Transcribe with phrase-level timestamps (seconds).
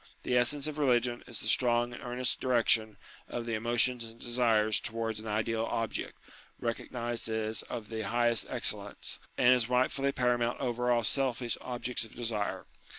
[0.23, 3.57] The essence of re ligion is the strong and earnest direction of the o o
[3.57, 6.17] emotions and desires towards an ideal object,
[6.59, 12.03] recog nized as of the highest excellence, and as rightfully paramount over all selfish objects
[12.03, 12.65] of desire.